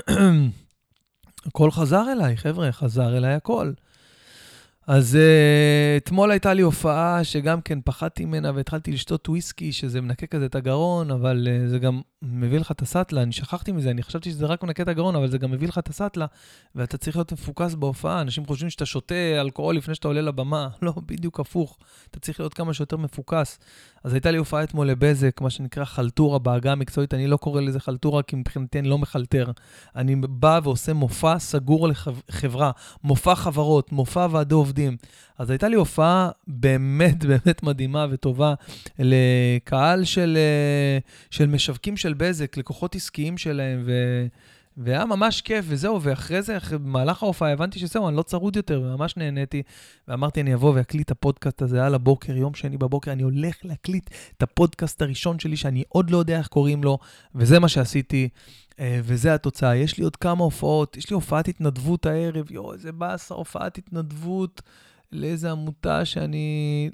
[1.46, 3.72] הכל חזר אליי, חבר'ה, חזר אליי הכל.
[4.92, 10.28] אז אה, אתמול הייתה לי הופעה שגם כן פחדתי ממנה והתחלתי לשתות וויסקי, שזה מנקה
[10.28, 13.22] כזה את הגרון, אבל אה, זה גם מביא לך את הסאטלה.
[13.22, 15.78] אני שכחתי מזה, אני חשבתי שזה רק מנקה את הגרון, אבל זה גם מביא לך
[15.78, 16.26] את הסאטלה,
[16.76, 18.22] ואתה צריך להיות מפוקס בהופעה.
[18.22, 20.70] אנשים חושבים שאתה שותה אלכוהול לפני שאתה עולה לבמה.
[20.82, 21.78] לא, בדיוק הפוך.
[22.12, 23.60] אתה צריך להיות כמה שיותר מפוקס.
[24.04, 27.14] אז הייתה לי הופעה אתמול לבזק, מה שנקרא חלטורה בעגה המקצועית.
[27.14, 29.52] אני לא קורא לזה חלטורה, כי מבחינתי אני לא מחלטר.
[29.96, 32.72] אני בא ועושה מופע סגור לחברה,
[33.04, 34.81] מופע חברות, מופע ועדי עובדים.
[35.38, 38.54] אז הייתה לי הופעה באמת באמת מדהימה וטובה
[39.00, 40.38] לקהל של,
[41.30, 43.92] של משווקים של בזק, לקוחות עסקיים שלהם, ו...
[44.78, 48.82] והיה ממש כיף, וזהו, ואחרי זה, אחרי, במהלך ההופעה, הבנתי שזהו, אני לא צרוד יותר,
[48.82, 49.64] וממש נהניתי.
[50.08, 54.10] ואמרתי, אני אבוא ואקליט את הפודקאסט הזה על הבוקר, יום שני בבוקר, אני הולך להקליט
[54.38, 56.98] את הפודקאסט הראשון שלי, שאני עוד לא יודע איך קוראים לו,
[57.36, 58.30] וזה מה שעשיתי,
[58.80, 59.76] אה, וזה התוצאה.
[59.76, 64.62] יש לי עוד כמה הופעות, יש לי הופעת התנדבות הערב, יואו, איזה באסה, הופעת התנדבות
[65.12, 66.90] לאיזה עמותה שאני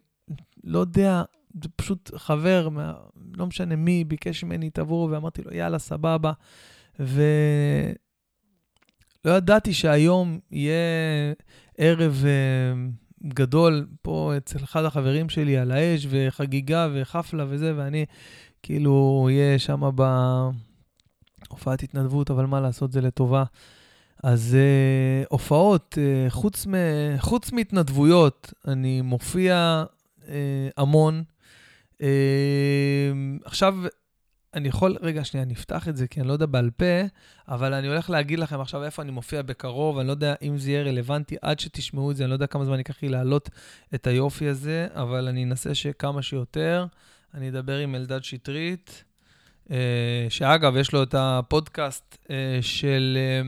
[0.64, 1.24] לא יודע,
[1.64, 2.94] זה פשוט חבר, מה,
[3.38, 6.32] לא משנה מי, ביקש ממני, תבואו, ואמרתי לו, יאללה, סבבה.
[7.00, 7.98] ולא
[9.38, 11.34] ידעתי שהיום יהיה
[11.78, 18.06] ערב uh, גדול פה אצל אחד החברים שלי על האש, וחגיגה וחפלה וזה, ואני
[18.64, 19.90] כאילו אהיה שם
[21.50, 23.44] בהופעת התנדבות, אבל מה לעשות, זה לטובה.
[24.24, 24.58] אז
[25.24, 26.74] uh, הופעות, uh, חוץ, מ,
[27.18, 29.84] חוץ מהתנדבויות, אני מופיע
[30.22, 30.28] uh,
[30.78, 31.24] המון.
[31.94, 32.04] Uh,
[33.46, 33.76] עכשיו,
[34.58, 36.86] אני יכול, רגע, שנייה, אני אפתח את זה, כי אני לא יודע בעל פה,
[37.48, 40.72] אבל אני הולך להגיד לכם עכשיו איפה אני מופיע בקרוב, אני לא יודע אם זה
[40.72, 43.50] יהיה רלוונטי עד שתשמעו את זה, אני לא יודע כמה זמן ייקח לי להעלות
[43.96, 46.86] את היופי הזה, אבל אני אנסה שכמה שיותר.
[47.34, 49.04] אני אדבר עם אלדד שטרית,
[49.72, 53.42] אה, שאגב, יש לו את הפודקאסט אה, של אה,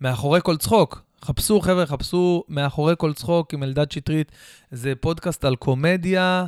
[0.00, 1.02] מאחורי כל צחוק.
[1.22, 4.32] חפשו, חבר'ה, חפשו מאחורי כל צחוק עם אלדד שטרית.
[4.70, 6.46] זה פודקאסט על קומדיה.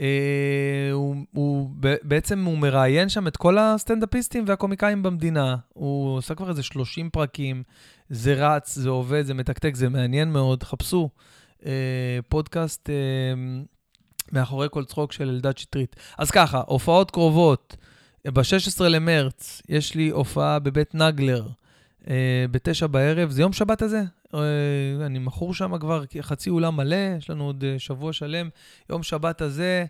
[0.00, 1.70] אה, הוא, הוא
[2.02, 5.56] בעצם, הוא מראיין שם את כל הסטנדאפיסטים והקומיקאים במדינה.
[5.68, 7.62] הוא עושה כבר איזה 30 פרקים,
[8.10, 10.62] זה רץ, זה עובד, זה מתקתק, זה מעניין מאוד.
[10.62, 11.08] חפשו
[11.66, 12.94] אה, פודקאסט אה,
[14.32, 15.96] מאחורי כל צחוק של אלדד שטרית.
[16.18, 17.76] אז ככה, הופעות קרובות.
[18.24, 21.46] ב-16 למרץ יש לי הופעה בבית נגלר,
[22.08, 24.02] אה, בתשע בערב, זה יום שבת הזה.
[24.34, 28.48] אה, אני מכור שם כבר חצי אולם מלא, יש לנו עוד אה, שבוע שלם.
[28.90, 29.84] יום שבת הזה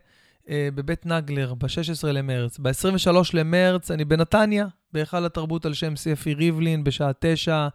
[0.49, 2.59] אה, בבית נגלר, ב-16 למרץ.
[2.59, 7.69] ב-23 למרץ אני בנתניה, בהיכל התרבות על שם ספי ריבלין, בשעה תשע.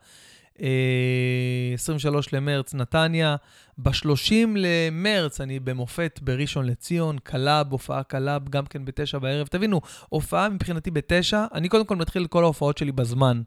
[0.60, 3.36] 23 אה, למרץ, נתניה.
[3.78, 9.48] ב-30 למרץ אני במופת בראשון לציון, club, הופעה club, גם כן בתשע בערב.
[9.48, 13.42] תבינו, הופעה מבחינתי בתשע, אני קודם כל מתחיל את כל ההופעות שלי בזמן.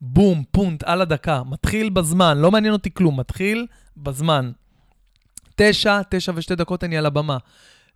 [0.00, 1.42] בום, פונט, על הדקה.
[1.46, 4.50] מתחיל בזמן, לא מעניין אותי כלום, מתחיל בזמן.
[5.56, 7.38] תשע, תשע ושתי דקות אני על הבמה.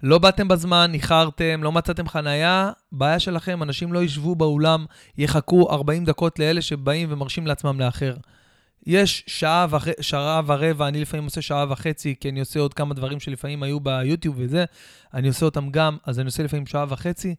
[0.02, 4.86] לא באתם בזמן, איחרתם, לא מצאתם חנייה, בעיה שלכם, אנשים לא ישבו באולם,
[5.18, 8.14] יחכו 40 דקות לאלה שבאים ומרשים לעצמם לאחר.
[8.86, 9.86] יש שעה, וח...
[10.00, 13.80] שעה ורבע, אני לפעמים עושה שעה וחצי, כי אני עושה עוד כמה דברים שלפעמים היו
[13.80, 14.64] ביוטיוב וזה,
[15.14, 17.34] אני עושה אותם גם, אז אני עושה לפעמים שעה וחצי.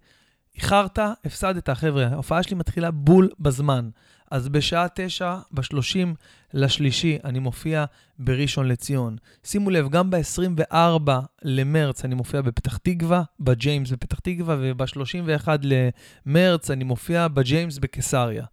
[0.55, 2.07] איחרת, הפסדת, חבר'ה.
[2.07, 3.89] ההופעה שלי מתחילה בול בזמן.
[4.31, 6.15] אז בשעה תשע, בשלושים
[6.53, 7.85] לשלישי, אני מופיע
[8.19, 9.17] בראשון לציון.
[9.43, 11.09] שימו לב, גם ב-24
[11.41, 17.77] למרץ אני מופיע בפתח תקווה, ב Jem's בפתח תקווה, וב-31 למרץ אני מופיע ב Jem's
[17.77, 18.45] בקיסריה.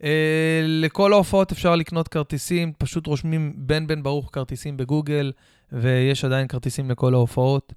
[0.00, 0.04] Uh,
[0.66, 5.32] לכל ההופעות אפשר לקנות כרטיסים, פשוט רושמים בן בן ברוך כרטיסים בגוגל,
[5.72, 7.72] ויש עדיין כרטיסים לכל ההופעות.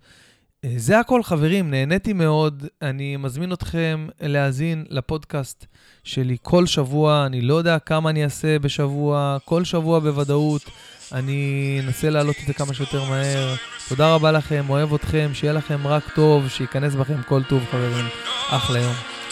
[0.65, 2.67] Uh, זה הכל, חברים, נהניתי מאוד.
[2.81, 5.65] אני מזמין אתכם להאזין לפודקאסט
[6.03, 7.25] שלי כל שבוע.
[7.25, 10.69] אני לא יודע כמה אני אעשה בשבוע, כל שבוע בוודאות.
[11.12, 13.55] אני אנסה להעלות את זה כמה שיותר מהר.
[13.89, 18.05] תודה רבה לכם, אוהב אתכם, שיהיה לכם רק טוב, שייכנס בכם כל טוב, חברים.
[18.49, 19.22] אחלה יום.